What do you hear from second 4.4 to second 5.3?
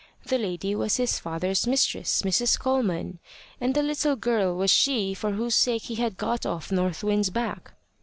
was she